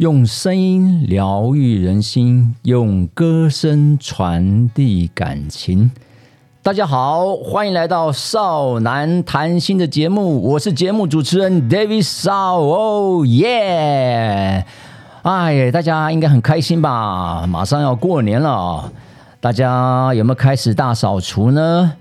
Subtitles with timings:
[0.00, 5.90] 用声音疗愈人心，用歌声传递感情。
[6.62, 14.64] 大家好，欢迎来到少男谈心的节目，我是节目主持人 David 少哦耶！
[15.20, 17.46] 哎，大家应该很开心吧？
[17.46, 18.90] 马上要过年了，
[19.38, 21.92] 大家有没有开始大扫除呢？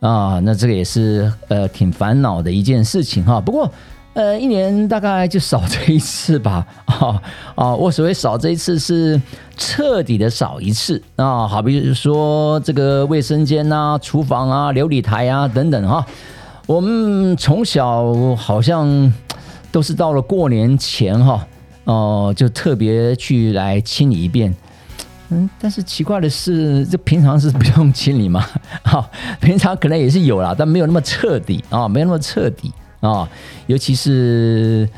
[0.00, 3.40] 啊，那这个也是呃挺烦恼的一件事情哈。
[3.40, 3.72] 不过。
[4.18, 7.22] 呃，一年大概就扫这一次吧， 啊
[7.54, 9.20] 啊，我所谓扫这一次是
[9.56, 16.04] 彻底的扫一次啊，好比说这个卫生间啊、厨房啊、琉璃台啊等等哈，
[16.66, 19.12] 我们从小好像
[19.70, 21.46] 都是到了过年前哈，
[21.84, 24.52] 哦，就特别去来清理一遍，
[25.28, 28.44] 嗯，但是奇怪的是，这平常是不用清理嘛，
[28.82, 29.08] 哈，
[29.40, 32.72] 平常可能也是有啦，但没有那么彻底啊，没有那么彻底。
[33.00, 33.28] 啊，
[33.66, 34.88] 尤其是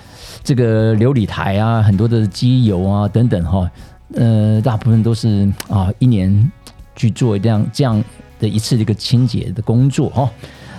[0.43, 3.70] 这个琉璃台啊，很多的机油啊等等哈，
[4.15, 6.51] 呃，大部分都是啊一年
[6.97, 8.03] 去做这样这样
[8.39, 10.31] 的一次这个清洁的工作哈。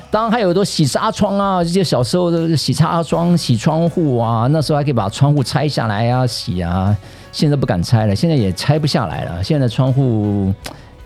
[0.10, 6.94] 当然还有很多洗纱窗啊，这些小时候的洗纱窗、洗窗户啊，那时候还可以把窗户拆下来啊洗啊，
[7.32, 9.42] 现在不敢拆了，现在也拆不下来了。
[9.42, 10.54] 现在窗户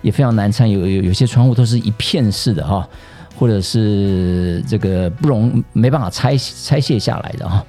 [0.01, 2.87] 也非常难拆，有有有些窗户都是一片式的哈。
[3.37, 7.65] 或者是这个不容没办法拆拆卸下来的哈，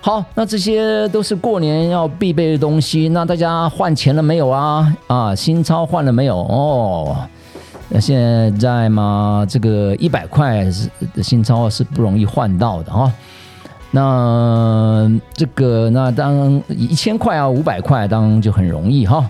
[0.00, 3.08] 好，那这些都是过年要必备的东西。
[3.10, 4.96] 那大家换钱了没有啊？
[5.08, 6.36] 啊，新钞换了没有？
[6.38, 7.16] 哦，
[7.88, 13.12] 那现在嘛，这个一百块是的新钞是不容易换到的哈。
[13.90, 19.28] 那这个那当一千块啊，五百块当就很容易哈。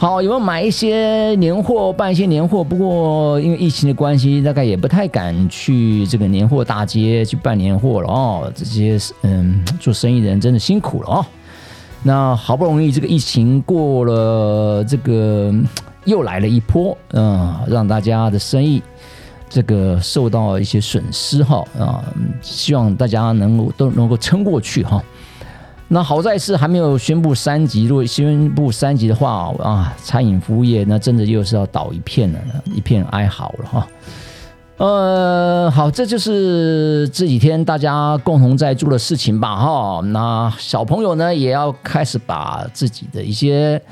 [0.00, 2.64] 好，有没有买一些年货，办一些年货？
[2.64, 8.50] 不过因为疫情的关系，大概也不太敢去这个年货大街去办年货了哦。
[8.56, 11.26] 这些嗯，做生意的人真的辛苦了哦。
[12.02, 15.52] 那好不容易这个疫情过了，这个
[16.06, 18.82] 又来了一波，嗯，让大家的生意
[19.50, 22.02] 这个受到一些损失哈啊，
[22.40, 25.04] 希望大家能够都能够撑过去哈。
[25.92, 32.38] 那好在是还没有宣布三级，如果宣布三级的话啊，餐饮服务业那真的又是要倒一片了，
[32.72, 33.88] 一片哀嚎了哈。
[34.76, 40.00] 呃，好，这就是这几天大家共同在做的事情吧哈。
[40.12, 43.82] 那小朋友呢，也要开始把自己的一些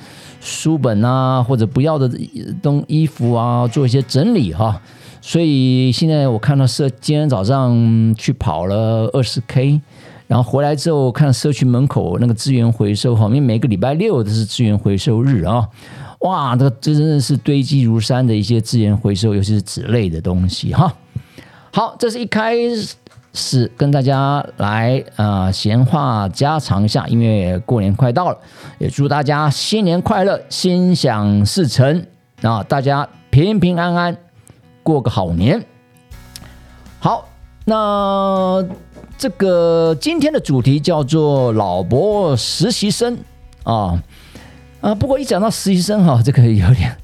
[0.41, 2.08] 书本啊，或者不要的
[2.62, 4.81] 东衣服啊，做一些整理哈。
[5.20, 9.81] 所以现在我看到是今天早上去跑了二十 K。
[10.28, 15.66] 然后回来之后，看社区门口那个资源回收哈，因为每个礼拜六都是资源回收日啊，
[16.20, 20.92] 哇，这个真的是堆积如山的一些资源回收，尤其是纸类的东西哈。
[21.72, 22.54] 好，这是一开
[23.32, 28.36] 始跟大家来啊闲话家常一下，因为过年快到了，
[28.78, 32.04] 也祝大家新年快乐，心想事成
[32.42, 34.14] 啊，大家平平安安
[34.82, 35.64] 过个好年。
[37.00, 37.26] 好，
[37.64, 38.62] 那。
[39.18, 43.18] 这个今天的主题叫做“老伯实习生”
[43.64, 44.00] 啊
[44.80, 44.94] 啊！
[44.94, 46.96] 不过一讲到实习生哈，这个有点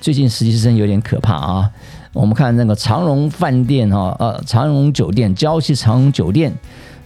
[0.00, 1.70] 最近实习生有点可怕啊。
[2.12, 6.52] 我们看那个长荣饭店哈，呃，长荣酒店、郊区长荣酒店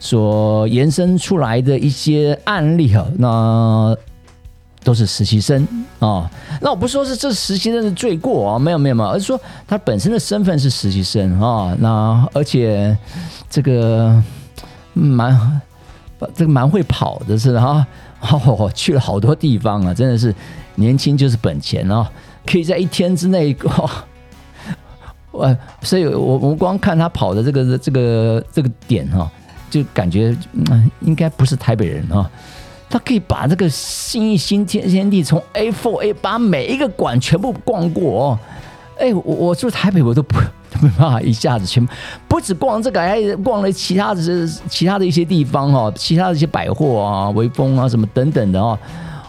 [0.00, 3.94] 所延伸出来的一些案例哈，那
[4.82, 6.30] 都是实习生啊。
[6.62, 9.38] 那我不说是这实习生的罪过啊，没有没有没有，而是说
[9.68, 11.76] 他本身的身份是实习生啊。
[11.78, 12.96] 那而且
[13.50, 14.22] 这个。
[14.94, 15.60] 蛮，
[16.34, 17.86] 这个蛮会跑的是哈，
[18.20, 20.34] 哦，去了好多地方啊，真的是
[20.76, 22.06] 年轻就是本钱哦，
[22.46, 23.54] 可以在一天之内，
[25.30, 29.30] 我所以，我我光看他跑的这个这个这个点哈，
[29.68, 32.30] 就感觉嗯，应该不是台北人啊，
[32.88, 38.38] 他可以把这个新义新天天地从 A four A 八每一个馆全部逛过哦，
[38.98, 40.38] 哎，我我住台北我都不。
[40.80, 41.92] 没办法一下子全部
[42.26, 44.20] 不止逛这个，还逛了其他的、
[44.68, 48.78] 其他的一些地方哈，其他的一些百货啊、微风啊什么等等的哦。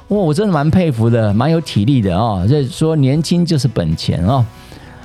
[0.10, 2.46] 哇，我真的蛮佩服的，蛮有体力的啊。
[2.48, 4.46] 这说年轻就是本钱啊。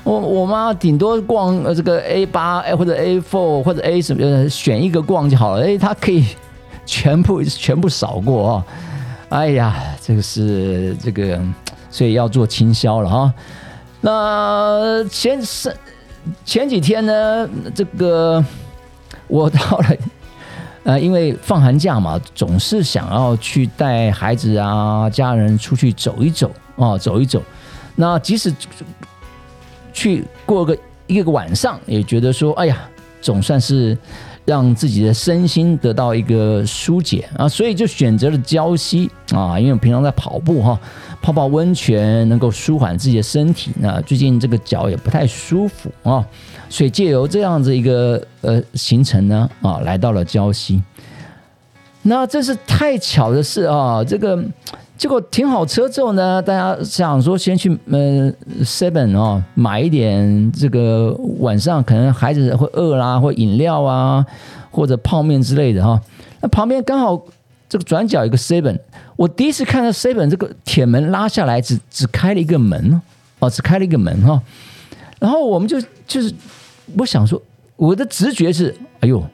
[0.02, 5.64] 我我妈顶多逛呃这个 A 八或者 A four 或者 A 什么，选一个逛就好了。
[5.64, 6.24] 哎，她可以
[6.86, 8.66] 全部全部扫过啊。
[9.28, 11.40] 哎呀，这个是这个，
[11.90, 13.34] 所以要做倾销了哈。
[14.00, 15.74] 那前是。
[16.44, 18.44] 前几天呢，这个
[19.26, 19.96] 我到了，
[20.84, 27.42] 呃，因为放寒假嘛，总是想要去带孩子啊、家人出去走一走啊，走一走。
[27.96, 28.52] 那即使
[29.92, 30.76] 去过个
[31.06, 32.78] 一个晚上，也觉得说，哎呀，
[33.20, 33.96] 总算是
[34.50, 40.76] 让自己的身心得到一个疏解啊，所以就选择了礁溪啊，因为我平常在跑步哈，
[41.22, 43.70] 泡泡温泉能够舒缓自己的身体。
[43.78, 46.26] 那最近这个脚也不太舒服啊，
[46.68, 50.82] 所以借由这样子一个呃行程呢啊，来到了礁溪。
[52.02, 54.44] 那这是太巧的事啊，这个。
[55.00, 58.30] 结果停好车之后呢，大家想说先去呃
[58.62, 64.22] Seven 哦买一点这个晚上可能孩子会饿啦，或饮料啊，
[64.70, 65.98] 或者泡面之类的哈。
[66.42, 67.18] 那旁边刚好
[67.66, 68.78] 这个转角有个 Seven，
[69.16, 73.00] 我第一次看到 Seven 这个铁门拉下来，只只开了一个门
[73.38, 74.42] 哦，只开了一个门哈。
[75.18, 76.30] 然后我们就就是
[76.98, 77.40] 我想说，
[77.76, 79.24] 我的直觉是，哎呦，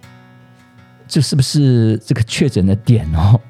[1.08, 3.40] 这是不是这个确诊的点哦？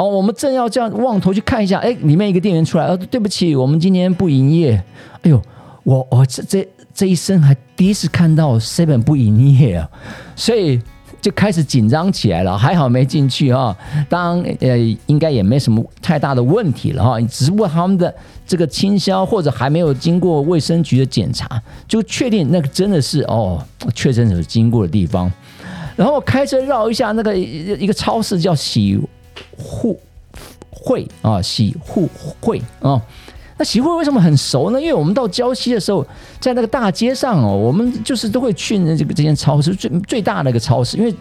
[0.00, 4.82] 哦，我们正要这样望头去看一下，哎，里面一个店员出来，呃，对不起，我们今天不营业。
[5.20, 5.38] 哎呦，
[5.82, 9.86] 我我这这这一生还第一次看到 seven 不营业啊，
[10.34, 10.80] 所以
[11.20, 12.56] 就开始紧张起来了。
[12.56, 13.76] 还好没进去啊，
[14.08, 18.14] 当呃应该也没什么太大的问题了哈，只不过他们的
[18.46, 23.62] 这个清销或者还没有经过卫生局的检查，就确定那个真的是哦
[23.94, 25.30] 确诊者经过的地方。
[25.94, 28.98] 然后开车绕一下那个一个超市叫喜。
[29.56, 29.98] 互
[30.70, 32.08] 会啊，洗护
[32.40, 33.00] 会啊，
[33.58, 34.80] 那洗护为什么很熟呢？
[34.80, 36.06] 因为我们到礁溪的时候，
[36.40, 41.14] 在那个大街上哦，我们就是都会去那这个这间超市最最大的一个超市，因为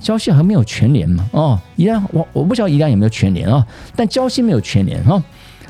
[0.00, 5.22] 礁溪还没有全联嘛哦，宜兰我我不知道宜兰有没有全联啊，但礁溪没有全联啊，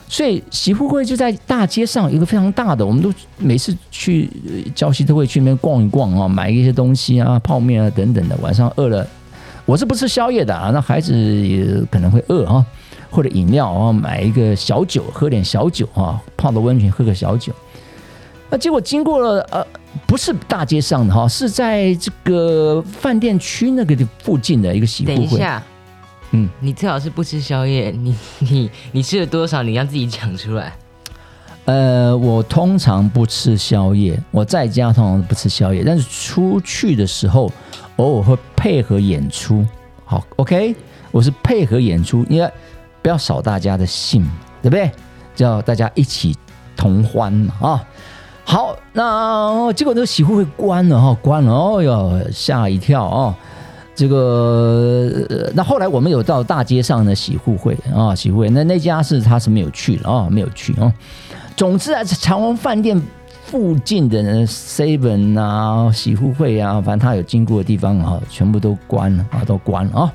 [0.07, 4.31] 所以洗护会就在大街上一个非常大的，我们都每次去
[4.75, 9.05] 郊区都会去那边逛一逛啊，买一些东西啊，泡面啊等等的，晚上饿了。
[9.69, 12.65] 我是不吃宵夜的啊，那孩子也可能会饿啊，
[13.11, 17.53] 或者饮料啊，买一个小酒，喝点小酒啊，泡个温泉，喝个小酒。
[18.49, 19.63] 那结果经过了呃，
[20.07, 25.17] 不是大街上的哈，是在这个饭店区那个的附近的一个洗护会。
[25.17, 25.63] 等一下，
[26.31, 29.63] 嗯，你最好是不吃宵夜，你你你吃了多少？
[29.63, 30.73] 你让自己讲出来。
[31.67, 37.53] 呃，我通常不吃宵夜，我在家通常不吃宵夜，但是出去的时候。
[37.99, 39.65] 偶尔会配合演出，
[40.05, 40.75] 好，OK，
[41.11, 42.51] 我是配合演出，因为
[43.03, 44.23] 不要扫大家的兴，
[44.63, 44.91] 对不对？
[45.35, 46.37] 叫大家一起
[46.77, 47.85] 同欢嘛，啊，
[48.45, 53.37] 好，那结果那个洗护会关了哈，关了，哦哟，吓一跳啊！
[53.97, 60.93] 这个，那后来我们有到大街上的洗护会啊，洗护会，那那家是他是没有去了啊，没有去啊。
[61.57, 63.01] 总之啊，长隆饭店。
[63.51, 70.13] 附近的 seven 啊，洗护会啊，反正他有经过的地方啊，全部都关了啊，都关了啊。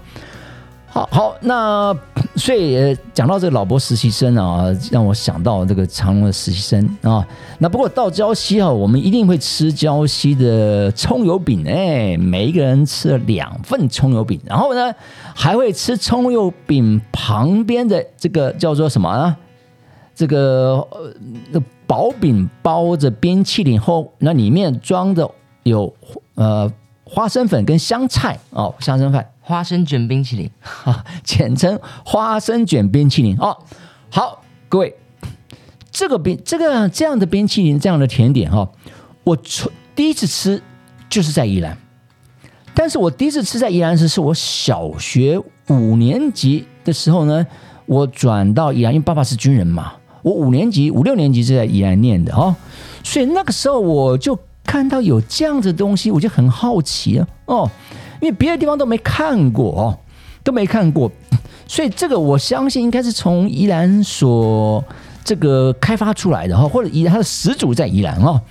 [0.85, 1.91] 好好，那
[2.35, 7.27] 所以讲到这个老伯实习生啊，让我想到这个长隆的实习生啊。
[7.57, 14.93] 那不过到礁溪啊，我们一定会吃礁溪的葱油饼哎，每一个人吃了两份葱油饼，然后呢，
[15.33, 19.35] 还会吃葱油饼旁边的这个叫做什么呢？
[20.13, 20.87] 这个
[21.51, 21.59] 呃。
[21.85, 25.29] 薄饼包着冰淇淋后，那里面装的
[25.63, 25.93] 有
[26.35, 26.71] 呃
[27.03, 30.49] 花生粉跟香菜哦，香生粉花生卷冰淇淋
[30.85, 33.57] 啊， 简称花生卷冰淇淋哦。
[34.09, 34.95] 好，各位，
[35.91, 38.69] 这个冰这个这样的冰淇淋这样的甜点哈，
[39.23, 40.61] 我从第一次吃
[41.09, 41.77] 就是在宜兰，
[42.73, 47.45] 但是我第一次吃在宜兰时是我小学五年级的时候呢，
[47.85, 49.93] 我转到宜兰，因为爸爸是军人嘛。
[50.23, 52.55] 我五年级、五六年级是在宜兰念的哦，
[53.03, 57.69] 所以那个时候我就看到有这样子东西，我就很好奇啊哦，
[58.21, 59.99] 因为别的地方都没看过哦，
[60.43, 61.11] 都没看过，
[61.67, 64.83] 所以这个我相信应该是从宜兰所
[65.23, 68.41] 这个开发出来的哈，或者宜它的始祖在宜兰哦，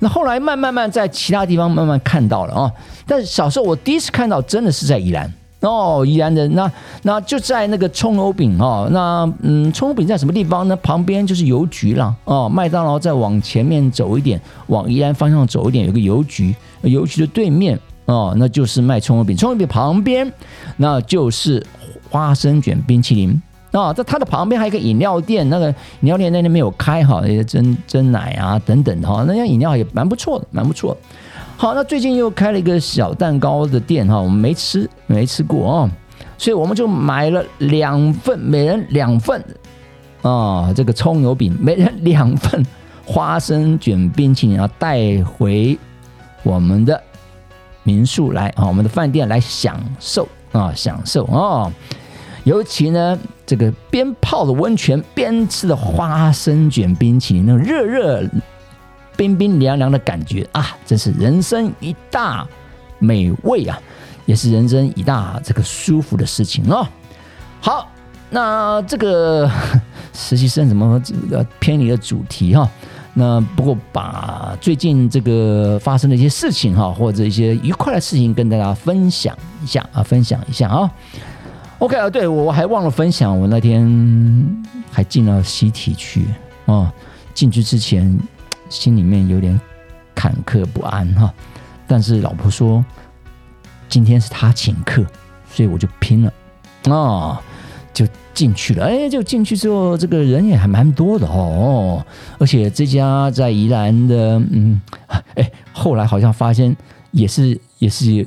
[0.00, 2.72] 那后来慢慢慢在其他地方慢慢看到了啊，
[3.06, 5.32] 但是小时候我第一次看到真的是在宜兰。
[5.62, 6.70] 哦，宜兰的那
[7.02, 10.76] 那就在那个葱油饼哦，那嗯，葱油饼在什么地方呢？
[10.76, 12.48] 旁边就是邮局了哦。
[12.48, 19.36] 麦当劳再往前面走一点，往宜兰方向走一点，有个邮局，邮局的对面哦，那就是卖葱油饼。
[19.36, 20.30] 葱油饼旁边
[20.76, 21.64] 那就是
[22.10, 23.40] 花生卷冰淇淋
[23.70, 25.74] 啊，在它的旁边还有一个饮料店，那个饮
[26.06, 30.96] 料店那边没有开哈，那些真真奶啊等等哈，那家饮料也蛮不错的，蛮不错。
[31.62, 35.90] 好，那最近又开了一个小蛋糕的店哈，我们没吃，没吃过啊，
[36.36, 39.40] 所以我们就买了两份，每人两份
[40.22, 42.66] 啊，这个葱油饼，每人两份
[43.06, 45.78] 花生卷冰淇淋啊，带回
[46.42, 47.00] 我们的
[47.84, 51.72] 民宿来啊，我们的饭店来享受啊，享受啊，
[52.42, 53.16] 尤其呢，
[53.46, 58.28] 这个边泡的温泉边吃的花生卷冰淇淋，那热热。
[59.16, 62.46] 冰冰凉凉的感觉啊，真是人生一大
[62.98, 63.78] 美味啊，
[64.26, 66.86] 也是人生一大这个舒服的事情哦。
[67.60, 67.88] 好，
[68.30, 69.50] 那这个
[70.12, 71.00] 实习生怎么
[71.58, 72.68] 偏离了主题哈？
[73.14, 80.90] 那不过把最近这个发生的一些事情哈，或者一些愉快的事情跟大家分享一下啊，分享一下啊。
[81.78, 86.26] OK 啊，对我还忘了分享，我那天还进了习体去
[86.64, 86.90] 啊，
[87.34, 88.18] 进去之前
[88.72, 89.60] 心里面有点
[90.14, 91.32] 坎坷不安哈，
[91.86, 92.84] 但是老婆说
[93.88, 95.04] 今天是他请客，
[95.50, 96.32] 所以我就拼了。
[96.92, 97.40] 啊。
[97.94, 102.02] 就进去了，哎，就进去之后，这个人也还蛮多的哦，
[102.38, 104.80] 而且这家在宜兰的，嗯，
[105.34, 106.74] 哎，后来好像发现
[107.10, 108.26] 也是也是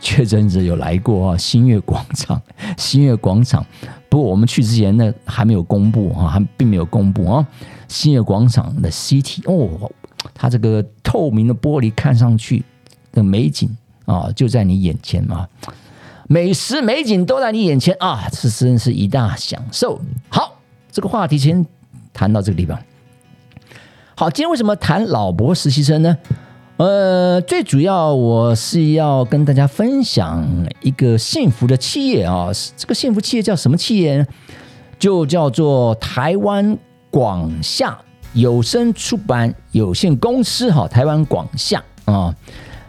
[0.00, 2.40] 确诊者有来过啊，新月广场，
[2.76, 3.66] 新月广场，
[4.08, 7.44] 不过我们去之前呢还没有公布啊，还并没有公布啊，
[7.90, 9.90] 新月广场的 CT 哦，
[10.32, 12.64] 它这个透明的玻璃看上去
[13.10, 13.68] 的美景
[14.04, 15.48] 啊，就在你眼前啊。
[16.28, 20.00] 美食美景都在你眼前啊，这真是一大享受。
[20.28, 20.60] 好，
[20.92, 21.66] 这个话题先
[22.12, 22.78] 谈到这个地方。
[24.14, 26.16] 好，今天为什么谈老伯实习生呢？
[26.76, 30.48] 呃，最主要我是要跟大家分享
[30.80, 32.50] 一个幸福的企业啊。
[32.76, 34.26] 这个幸福企业叫什么企业呢？
[35.00, 36.78] 就叫做台湾
[37.10, 37.98] 广夏
[38.32, 40.70] 有声出版有限公司。
[40.70, 42.34] 哈，台湾广夏啊。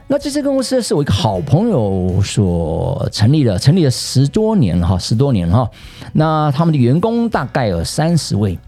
[0.08, 5.70] 那这家公司是我一个好朋友所成立的，成立了十多年哈，十多年哈。
[6.12, 8.60] 那他们的员工大概有三十位，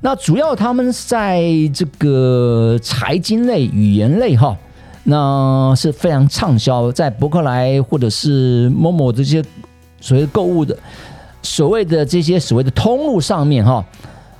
[0.00, 1.42] 那主要他们在
[1.74, 4.56] 这个财经类、语言类哈，
[5.04, 9.44] 那是非常畅销，在博客来或者是某某这些
[10.00, 10.74] 所谓购物的
[11.42, 13.84] 所谓的这些所谓的通路上面哈，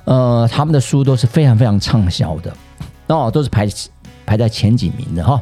[0.07, 2.53] 呃，他们的书都是非常非常畅销的，
[3.07, 3.67] 哦，都是排
[4.25, 5.41] 排在前几名的哈。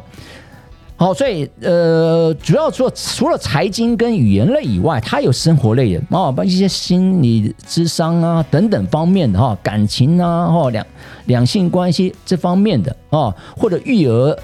[0.96, 10.84] 好，所以呃，主要除了除了财经跟语言类以外，它有生活类的啊，把一些心理智商啊等等方面的哈，感情啊，或两
[11.26, 14.36] 两性关系这方面的啊，或者育儿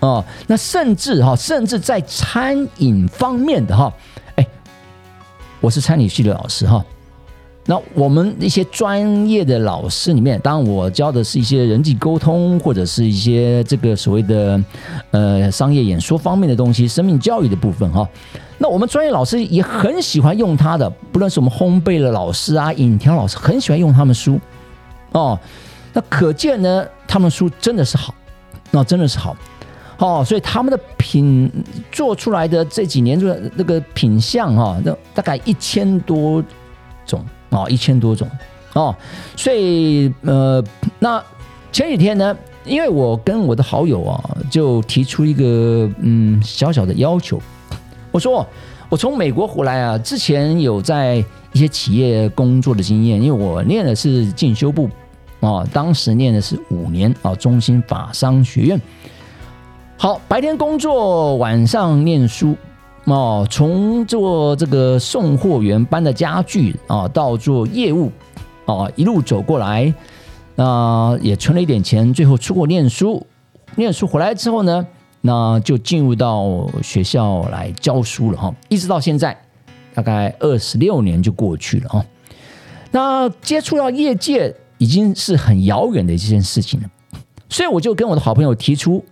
[0.00, 3.92] 啊，那甚至哈，甚至在餐饮方面的哈，
[4.36, 4.46] 哎，
[5.60, 6.82] 我是餐饮系的老师哈。
[7.70, 14.64] 那我们一些专业的老师里面，当然我教的是一些人际沟通，或者是一些这个所谓的
[15.10, 18.08] 呃商业演说方面的东西，生命教育的部分哈。
[18.56, 24.40] 那我们专业老师也很喜欢用他的，不论是我们烘焙的老师啊、影调老师，很喜欢用他们书
[25.12, 25.38] 哦。
[25.92, 28.14] 那可见呢，他们书真的是好，
[28.70, 29.36] 那真的是好
[29.98, 30.24] 哦。
[30.26, 31.52] 所以他们的品
[31.92, 36.42] 做出来的这几年的那个品相哈，那大概一千多
[37.04, 37.22] 种。
[37.50, 38.28] 哦，一千多种
[38.74, 38.94] 哦，
[39.36, 40.62] 所以呃，
[40.98, 41.22] 那
[41.72, 47.40] 前几天呢，因为我跟我的好友啊，就提出一个嗯小小的要求，
[48.12, 48.46] 我说
[48.88, 54.88] 我从美国回来啊，之前有在一些企业工作的经验，因为我念的是进修部
[55.40, 58.80] 啊，当时念的是五年啊，中心法商学院，
[59.96, 62.54] 好，白天工作，晚上念书。
[63.10, 68.12] 哦，从做这个送货员搬的家具啊，到做业务
[68.66, 69.92] 啊，一路走过来，
[70.54, 73.26] 那也存了一点钱，最后出国念书。
[73.76, 74.86] 念书回来之后呢，
[75.22, 79.36] 那就进入到学校来教书了哈，一直到现在，
[79.94, 82.04] 大概二十六年就过去了哈。
[82.90, 86.88] 那接触到业界已经是很遥远的一件事情了，
[87.48, 89.04] 所以我就跟我的好朋友提出。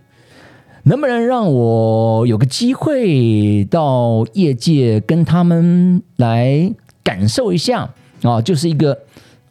[0.89, 7.91] 能不能让我有个机会到业界跟他们来感受一下
[8.23, 8.41] 啊？
[8.41, 8.97] 就是一个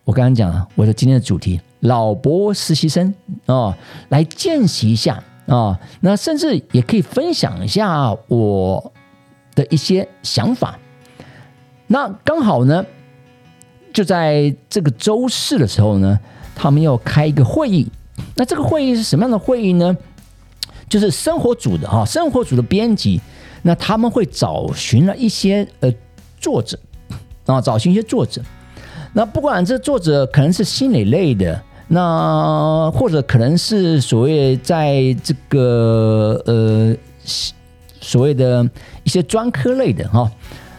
[0.06, 3.14] 我刚刚讲了，我的今天的主题——老博实习生
[3.48, 3.78] 啊，
[4.08, 5.78] 来见习一下啊。
[6.00, 8.94] 那甚至也可以分享一下我
[9.56, 10.80] 的一些想法。
[11.88, 12.86] 那刚好呢，
[13.92, 16.18] 就在这个周四的时候呢，
[16.56, 17.86] 他们要开一个会议。
[18.36, 19.98] 那这个会议是什么样的会议呢？
[20.88, 23.20] 就是生活组的哈，生活组的编辑，
[23.64, 25.94] 那他们会找寻了一些呃
[26.40, 26.78] 作者
[27.46, 28.42] 啊，找寻一些作者。
[29.14, 36.96] 那不管这作者可能是心理类的，那或者可能是所谓在这个呃
[38.02, 38.70] 所谓的
[39.04, 40.32] 一些专科类的哈，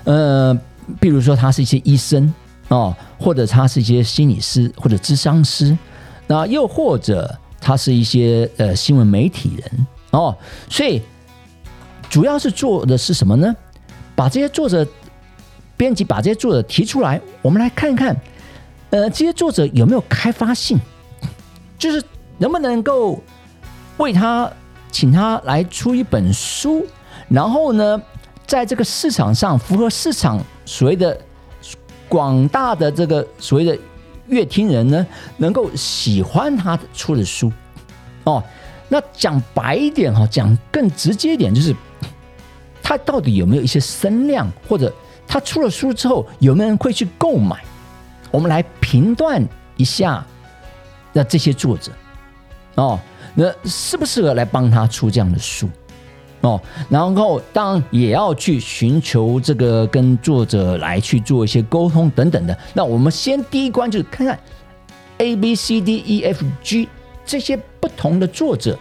[0.05, 0.59] 呃，
[1.01, 2.33] 比如说他是一些医生
[2.69, 5.77] 啊，或者他是一些心理师或者智商师，
[6.27, 9.87] 那又或者他是一些呃新闻媒体人。
[10.17, 10.35] 哦，
[10.71, 11.03] 所以
[12.09, 13.55] 主要是做的是什么呢？
[14.15, 14.87] 把这些作者、
[15.77, 18.17] 编辑把这些作者提出来，我们来看看，
[18.89, 20.81] 呃，这些作者有没有开发性，
[21.77, 22.03] 就是
[22.39, 23.23] 能不能够
[23.99, 24.51] 为他
[24.91, 26.87] 请他来出一本书，
[27.29, 28.01] 然后呢，
[28.47, 31.21] 在这个市场上符合市场所谓的
[32.09, 33.79] 广大的这个所谓的
[34.29, 35.07] 乐听人呢，
[35.37, 37.53] 能够喜欢他出的书
[38.25, 38.43] 哦。
[38.89, 41.75] 那讲白一点哈，讲更直接一点，就是
[42.83, 44.93] 他到底有没有一些声量，或者
[45.27, 47.57] 他出了书之后有没有人会去购买？
[48.31, 49.43] 我们来评断
[49.77, 50.25] 一下，
[51.13, 51.91] 那这些作者
[52.77, 52.99] 哦，
[53.35, 55.69] 那适不适合来帮他出这样的书？
[56.43, 62.57] 哦，然后当然也要去寻求这个跟作者来去做一些沟通等等的。
[62.73, 64.39] 那我们先第一关就是看看
[65.19, 66.89] A B C D E F G
[67.27, 68.79] 这些不同的作者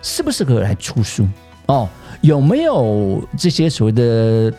[0.00, 1.26] 适不适合来出书
[1.66, 1.88] 哦，
[2.20, 4.52] 有没有这些所谓的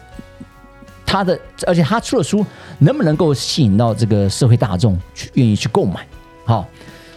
[1.05, 2.46] 他的，而且他出的书
[2.79, 6.05] 能不能够吸引到这个社会大众去愿意去购买？
[6.44, 6.67] 好，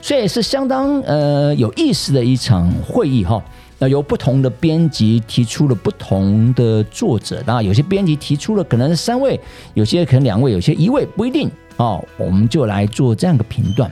[0.01, 3.43] 所以是相当呃有意思的一场会议哈。
[3.81, 9.41] 那由不同的编辑提出了不同的作者，那有些编辑提出了可能三位，
[9.75, 12.05] 有些可能两位，有些一位不一定哦。
[12.17, 13.91] 我们就来做这样的评断。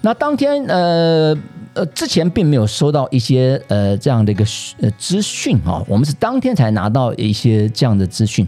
[0.00, 1.36] 那当天呃
[1.74, 4.44] 呃之前并没有收到一些呃这样的一个
[4.80, 8.46] 呃资讯啊，我们是当天才拿到一些这样的资讯。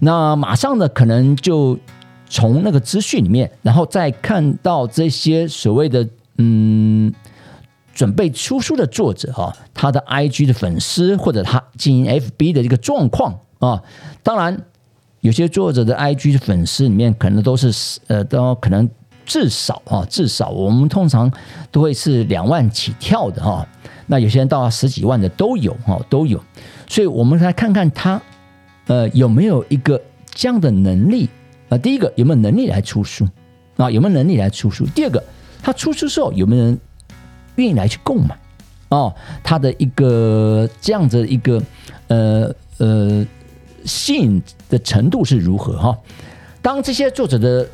[0.00, 1.78] 那马上呢，可能就
[2.28, 6.08] 从那个资讯里面，然后再看到这些所谓的
[6.38, 7.12] 嗯。
[7.94, 13.82] 准备出书的作者哈，他的 IG 的粉丝或者他经营 FB 的一个状况啊，
[14.22, 14.56] 当然
[15.20, 18.88] 有些作者的 IG 的粉丝里面可能都是呃，都可能
[19.28, 21.30] 至少啊，至少我们通常
[21.70, 23.64] 都会是两万起跳的哈，
[24.06, 26.42] 那有些人到十几万的都有哈，都有，
[26.88, 28.20] 所以我们来看看他
[28.86, 30.00] 呃有没有一个
[30.34, 31.28] 这样的能力
[31.68, 33.28] 啊，第一个有没有能力来出书
[33.76, 34.86] 啊，有没有能力来出书？
[34.86, 35.22] 第二个
[35.62, 36.80] 他出书时候有没有人？
[37.56, 38.38] 愿意来去购买
[38.88, 39.12] 哦，
[39.42, 41.60] 他的一个这样子一个
[42.06, 43.26] 呃呃
[43.84, 45.98] 吸引的程度是如何哈？
[46.62, 47.66] 当这些作者的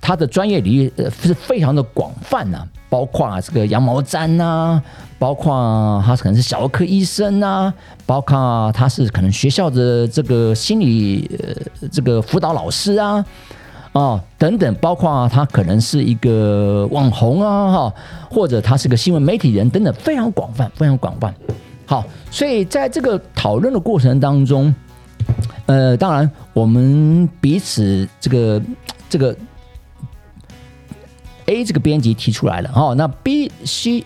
[0.00, 4.82] 他的专业领域呃是非常的广泛呐，包括这个羊毛毡呐，
[5.18, 7.72] 包括他可能是小儿科医生呐，
[8.06, 11.30] 包括他是可能学校的这个心理
[11.80, 13.24] 呃这个辅导老师啊。
[13.94, 17.94] 啊，等等，包括他可能是一个网红啊，哈，
[18.30, 21.34] 或者他是个新闻媒体人，等等，非常广泛，非常广泛。
[21.86, 24.72] 好，所以在这个讨论的过程当中，
[25.66, 28.62] 呃，当然我们彼此这个
[29.08, 29.34] 这个
[31.48, 34.04] A 这个编辑提出来了，哦，那 B、C、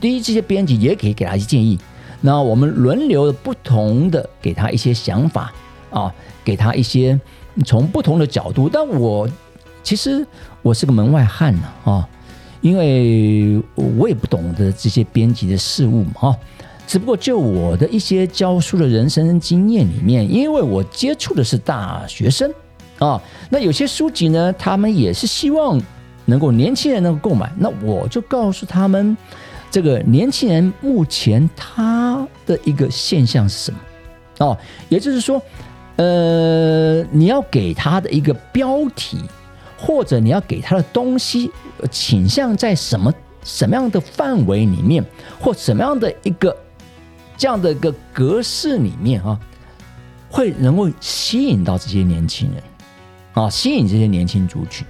[0.00, 1.78] D 这些编辑也可以给他一些建议，
[2.20, 5.52] 那我们轮流的不同的给他一些想法
[5.90, 6.12] 啊，
[6.42, 7.20] 给他一些。
[7.66, 9.28] 从不同的角度，但我
[9.82, 10.24] 其实
[10.62, 12.08] 我是个门外汉呢啊，
[12.60, 16.36] 因为我也不懂得这些编辑的事物嘛哈。
[16.86, 22.48] 只不过就我的一些教书的人生经验里面，因为我接触的是大学生
[23.00, 25.82] 啊，那有些书籍呢，他们也是希望
[26.28, 29.16] 能够年轻人能够购买，那我就告诉他们，
[29.70, 33.78] 这个年轻人目前他的一个现象是什么
[34.38, 34.56] 哦，
[34.88, 35.42] 也就是说。
[36.00, 39.18] 呃，你要给他的一个标题，
[39.76, 41.50] 或者你要给他的东西，
[41.90, 43.12] 倾向在什么
[43.42, 45.04] 什么样的范围里面，
[45.40, 46.56] 或什么样的一个
[47.36, 49.36] 这样的一个格式里面啊，
[50.30, 52.62] 会能够吸引到这些年轻人
[53.32, 54.86] 啊，吸引这些年轻族群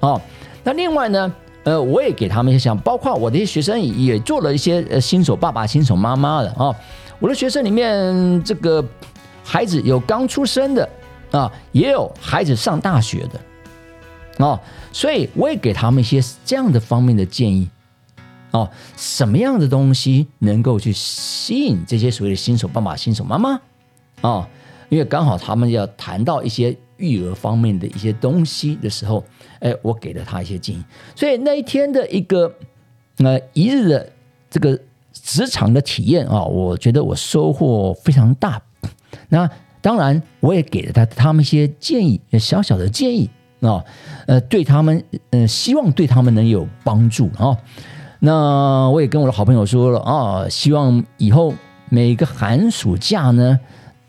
[0.00, 0.20] 啊。
[0.64, 6.74] 那另外呢，呃，我也给他们一些想，包括我的一些学生也做了一些呃新手爸爸、新手妈妈的啊。
[7.20, 8.84] 我的学生里面这个。
[9.46, 10.88] 孩子有刚出生的
[11.30, 14.58] 啊，也有孩子上大学的啊，
[14.90, 17.68] 所以我也给他们一些这样的方面的建议
[18.52, 23.60] 哦，什么样的东西能够去吸引这些所谓的新手爸爸、新手妈妈
[24.22, 24.48] 啊？
[24.88, 29.24] 因为刚好他们要谈到一些育儿方面的一些东西的时候，
[29.60, 30.82] 哎，我给了他一些建议，
[31.16, 32.52] 所以那一天的一个
[33.18, 34.08] 呃一日的
[34.50, 34.78] 这个
[35.12, 38.60] 职场的体验啊，我觉得我收获非常大。
[39.28, 39.48] 那
[39.80, 43.28] 当然，我也给了他他们一些建议，小小的建议
[43.60, 43.84] 啊，
[44.26, 47.56] 呃，对他们，呃，希望对他们能有帮助啊。
[48.20, 51.52] 那我也跟我的好朋友说了啊，希望以后
[51.90, 53.60] 每个寒暑假呢，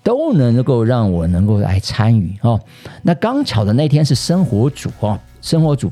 [0.06, 2.62] 都能够让我能够来参与哦。
[3.02, 5.92] 那刚巧的那天是生活组啊，生活组，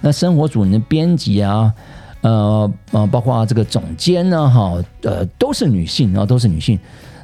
[0.00, 1.72] 那生活组你的编辑啊，
[2.22, 6.76] 呃呃，包括这个总监呢，哈，呃，都是女性啊，都是女性。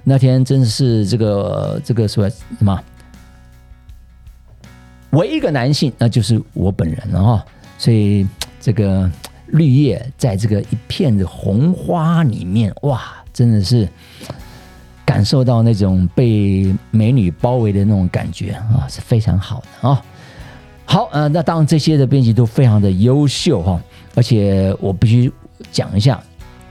[0.05, 2.81] 那天真的是这个这个说什么？
[5.11, 7.45] 唯一一个男性，那就是我本人了哈。
[7.77, 8.25] 所以
[8.61, 9.11] 这个
[9.49, 13.89] 绿叶在这个一片的红花里面，哇，真的是
[15.11, 20.01] 感受到那种被美女包围的那种感觉啊，是非常好的啊。
[20.85, 23.83] 好，呃，那当然这些的编辑都非常的优秀哈，
[24.15, 25.33] 而且我必须
[25.73, 26.23] 讲一下，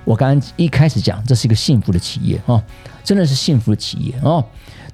[0.05, 2.63] 我刚刚一开始讲这是一个幸福的企业啊，
[3.03, 4.41] 真的是幸福的企业哦。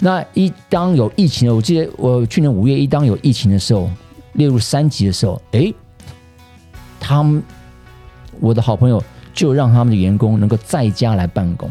[0.00, 3.88] 那一当有疫情，我记得我去年五月一当有疫情的时候，
[4.32, 5.72] 列入三级的时候，诶，
[6.98, 7.40] 他们
[8.40, 9.00] 我的好朋友
[9.32, 11.70] 就让他们的员工能够在家来办公，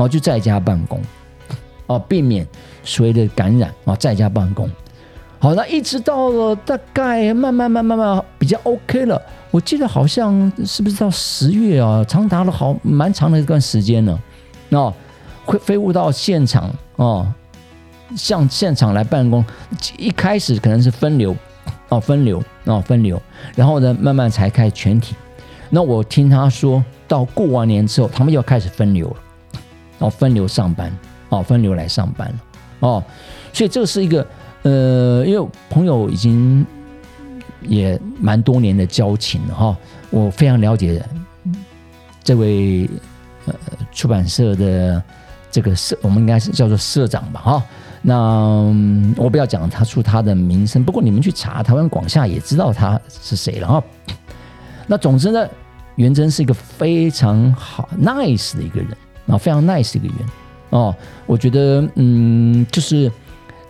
[0.00, 0.98] 然后就在家办公，
[1.86, 2.46] 哦，避免
[2.82, 4.66] 所谓的感染啊，在家办公。
[5.38, 9.20] 好，那一直到了大概慢慢慢慢慢比较 OK 了。
[9.50, 14.18] 我记得好像是不是到十月啊，长达了好蛮长的一段时间呢。
[14.70, 14.90] 那
[15.44, 17.30] 会飞舞到现场哦，
[18.16, 19.44] 向现场来办公。
[19.98, 21.36] 一开始可能是分流
[21.90, 23.20] 哦，分流哦，分流，
[23.54, 25.14] 然后呢，慢慢才开全体。
[25.68, 29.16] 那我听他说到过完年之后，他们又开始分流了，
[30.00, 30.92] 哦，分流上班
[31.28, 32.34] 哦，分流来上班
[32.80, 33.02] 哦，
[33.52, 34.26] 所以这是一个。
[34.62, 36.66] 呃，因为朋友已经
[37.62, 39.74] 也蛮多年的交情了哈，
[40.10, 41.02] 我非常了解
[42.22, 42.86] 这位
[43.46, 43.54] 呃
[43.90, 45.02] 出版社的
[45.50, 47.62] 这个社，我们应该是叫做社长吧哈。
[48.02, 48.14] 那
[49.16, 53.82] 我不要讲他出他的名声，不过你们去查台湾广夏也知道他是谁了哈。
[54.86, 55.48] 那总之呢，
[55.94, 58.94] 元真是一个非常好 nice 的一个人
[59.26, 60.28] 啊，非常 nice 的一个人
[60.70, 60.94] 哦。
[61.26, 63.10] 我觉得嗯，就是。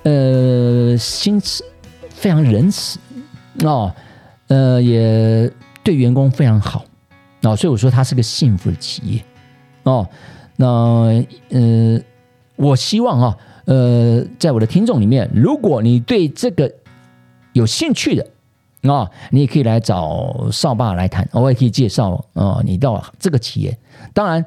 [0.02, 1.62] 呃，心慈，
[2.08, 2.98] 非常仁慈
[3.64, 3.94] 哦，
[4.48, 5.52] 呃，也
[5.84, 6.86] 对员工非常好
[7.42, 9.22] 哦，所以我说它是个幸福的企业
[9.82, 10.08] 哦。
[10.56, 10.66] 那
[11.50, 12.00] 呃，
[12.56, 13.36] 我希望啊，
[13.66, 16.72] 呃，在我的听众里面，如果你对这个
[17.52, 18.26] 有兴趣的
[18.90, 23.78] 啊，你也可以来找少爸来谈，我也可以介绍啊，你到这个企业。
[24.14, 24.42] 当然，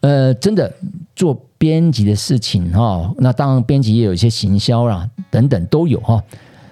[0.00, 0.72] 呃，真的
[1.14, 1.40] 做。
[1.60, 6.24] 编辑的事情哈，那当然编辑也有一些行销啦，等等都有哈。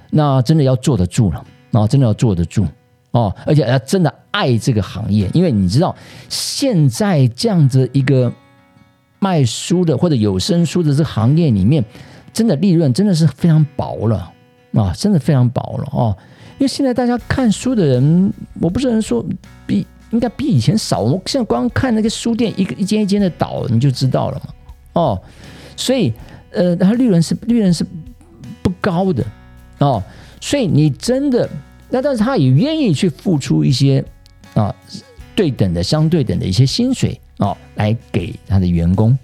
[0.08, 2.66] 那真的要坐得住了，啊，真的要坐得住
[3.10, 5.94] 哦，而且要真的爱这个行业，因为你知道
[6.30, 8.32] 现在这样子一个
[9.18, 11.84] 卖书的或者有声书的这个行业里面，
[12.32, 14.32] 真的利润真的是非常薄了
[14.72, 16.16] 啊，真的非常薄了哦。
[16.52, 19.22] 因为现在大家看书的人，我不是能说
[19.66, 24.54] 比应该比以前少，我现在光看那个书店一个一间一间的倒，你就知道了嘛。
[24.94, 25.22] 哦，
[25.76, 26.12] 所以
[26.50, 27.86] 呃，它利润是利润是
[28.62, 29.24] 不高的
[29.78, 30.02] 哦，
[30.40, 31.48] 所以你真的
[31.90, 34.04] 那，但是他也愿意去付出一些
[34.54, 34.74] 啊
[35.36, 39.16] 对等的、相对等的一些薪水哦，来给他的员工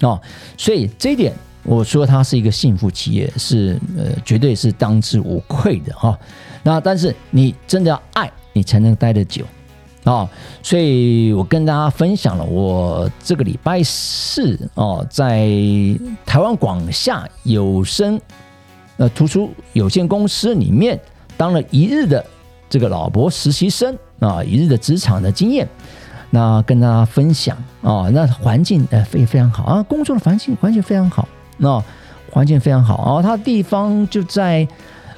[0.00, 0.20] 哦，
[0.58, 6.18] 所以这一点我说他是一个幸福企业，是呃绝对是当之无愧的哈。
[6.62, 9.44] 那但是你真的要爱你才能待得久。
[10.04, 10.28] 哦，
[10.62, 15.48] 所以我跟大家分享了我这个礼拜四哦，在
[16.26, 18.20] 台湾广夏有声
[18.98, 21.00] 呃图书有限公司里面
[21.38, 22.22] 当了一日的
[22.68, 25.66] 这个老伯实习生啊，一日的职场的经验，
[26.28, 31.82] 那跟大家分享啊，那环境呃非非常好啊，工作的环境环境非常好，那
[32.30, 34.68] 环境非常好啊，它地方就在。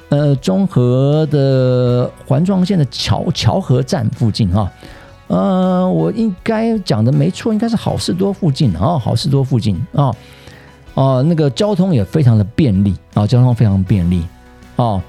[0.09, 4.71] 呃，中和的环状线的桥桥河站附近哈，
[5.27, 10.15] 呃，我应该讲的没错，应该是好事多附近啊，好事多附近啊，
[10.93, 14.25] 哦，那个交通也非常的便利啊，交通非常便利
[14.77, 15.01] 哦。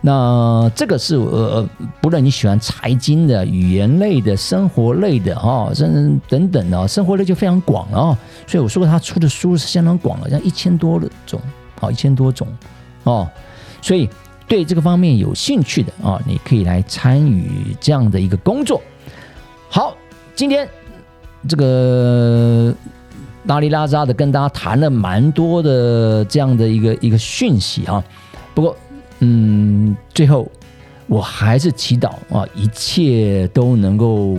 [0.00, 1.68] 那这个是呃，
[2.00, 8.18] 不论你喜欢财经的、语言类的、生活类的哈，甚至等等的，生活类就非常广了啊。
[8.46, 11.38] 所以我说，他出的书是相当广了，像一千多种，
[11.78, 12.48] 好，一千多种
[13.04, 13.28] 哦，
[13.82, 14.08] 所以。
[14.48, 18.80] 对这个方面有兴趣的啊，你可以来参与这样的一个工作。
[19.68, 19.96] 好，
[20.34, 20.68] 今天
[21.48, 22.72] 这个
[23.44, 28.02] 拉里拉扎的跟大家谈了蛮多的这样的一个一个讯息啊。
[28.54, 28.76] 不过，
[29.18, 30.50] 嗯，最后
[31.08, 34.38] 我还是祈祷啊，一切都能够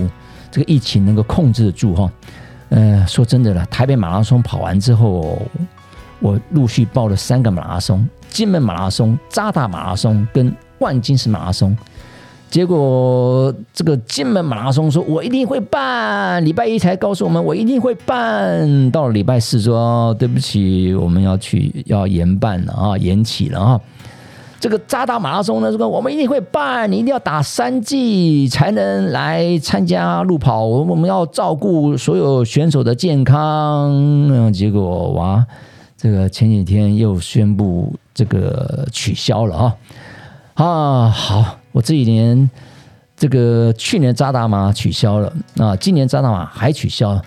[0.50, 2.12] 这个疫情能够控制得住哈。
[2.70, 5.42] 呃，说真的了，台北马拉松跑完之后，
[6.20, 8.08] 我陆续报了三个马拉松。
[8.30, 11.76] 金门马拉松、扎达马拉松跟万金石马拉松，
[12.50, 23.82] 结果这个金门马拉松说：“我一定会办。”礼拜一才告诉我们：“我一定会办。”到了礼拜四说：“对不起，我们要去要延办了啊，延期了啊。”
[24.60, 30.66] 这个扎达马拉松呢，这个我们一定会办，你一定要打三季才能来参加路跑。
[30.66, 33.92] 我我们要照顾所有选手的健康。
[33.92, 35.46] 嗯，结果哇，
[35.98, 37.94] 这个前几天又宣布。
[38.18, 42.50] 这个取消了啊啊好，我这一年
[43.16, 47.22] 这个去年扎达马取消了啊，今年扎达马还取消，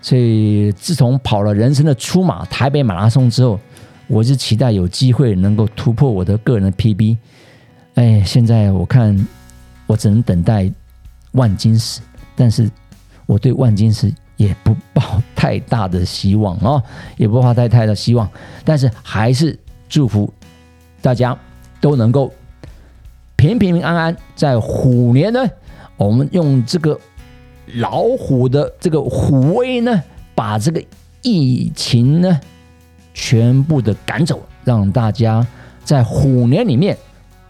[0.00, 3.58] 所以自从跑了人生的出马台北马拉松之后，
[4.06, 7.16] 我是期待有机会能够突破我的个人的 PB。
[7.96, 9.26] 哎，现在我看
[9.88, 10.70] 我只能等待
[11.32, 12.00] 万金石，
[12.36, 12.70] 但是
[13.26, 16.82] 我对万金石也不抱太大的希望哦，
[17.16, 18.28] 也不抱太太的希望，
[18.64, 19.56] 但是还是
[19.88, 20.28] 祝福
[21.00, 21.38] 大家
[21.80, 22.32] 都能够
[23.36, 25.46] 平平安安，在虎年呢，
[25.96, 26.98] 我们用这个
[27.74, 30.02] 老虎的这个虎威呢，
[30.34, 30.82] 把这个
[31.22, 32.40] 疫情呢
[33.14, 35.46] 全部的赶走，让大家
[35.84, 36.98] 在虎年里面。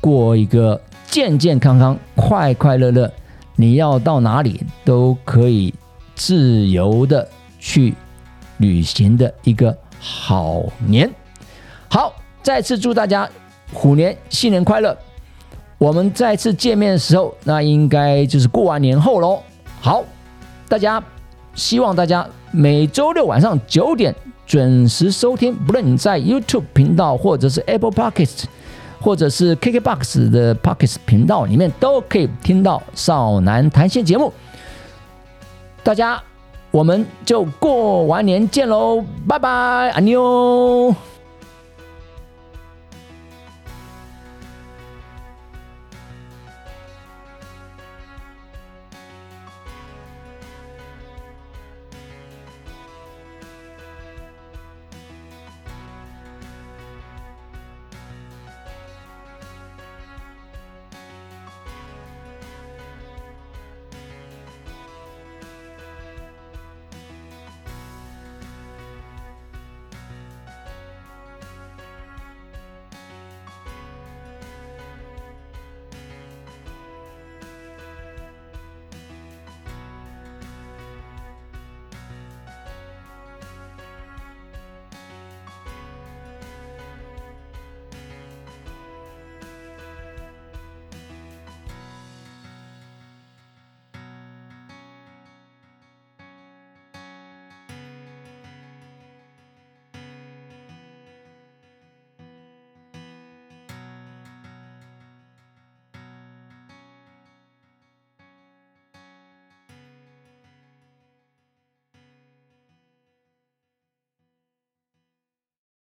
[0.00, 3.10] 过一个健健康康、快快乐乐，
[3.56, 5.74] 你要到哪里都可以
[6.14, 7.28] 自由的
[7.68, 7.92] 去
[8.56, 11.10] 旅行的一个好年。
[11.90, 13.28] 好，再次祝大家
[13.74, 14.96] 虎年新年快乐！
[15.76, 19.42] 我们再次见面的时候，那应该就是过完年后喽。
[19.82, 20.02] 好，
[20.66, 21.02] 大家
[21.54, 24.14] 希望大家每周六晚上九点
[24.46, 28.44] 准时收听，不论你在 YouTube 频道或者是 Apple Podcast。
[29.00, 34.32] 或者是 KKBOX 的 p o c k e t 频道里面都可以听到少男谈心节目。
[35.84, 36.20] 大家，
[36.70, 39.48] 我们就过完年见喽，拜拜，
[39.94, 40.94] 阿妞。